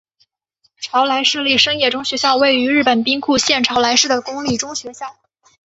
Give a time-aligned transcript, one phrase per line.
[0.79, 5.15] 朝来市立生野中学校位于日本兵库县朝来市的公立中学校。